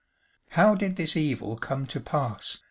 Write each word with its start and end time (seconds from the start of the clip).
"How 0.57 0.73
did 0.73 0.95
this 0.95 1.15
evil 1.15 1.55
come 1.57 1.85
to 1.85 1.99
pass?" 1.99 2.57